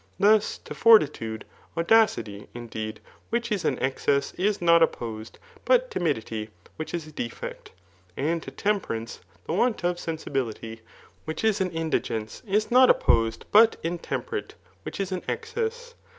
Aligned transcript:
Thus, 0.19 0.57
to 0.57 0.73
forti 0.73 1.07
tude, 1.07 1.45
audacity, 1.77 2.47
indeed, 2.55 3.01
which 3.29 3.51
is 3.51 3.63
an 3.65 3.77
excess, 3.77 4.33
is 4.33 4.59
not 4.59 4.81
opposed, 4.81 5.37
but 5.63 5.91
timidity, 5.91 6.49
which 6.75 6.91
is 6.95 7.05
a 7.05 7.11
defect; 7.11 7.69
and 8.17 8.41
to 8.41 8.49
temperance, 8.49 9.19
the 9.45 9.53
want 9.53 9.83
of 9.83 9.99
sensibility, 9.99 10.81
which 11.25 11.43
is 11.43 11.61
an' 11.61 11.69
indigence, 11.69 12.41
is 12.47 12.71
not 12.71 12.89
opposed, 12.89 13.45
but 13.51 13.75
intemperance, 13.83 14.55
which 14.81 14.99
is 14.99 15.11
an 15.11 15.21
excess. 15.27 15.93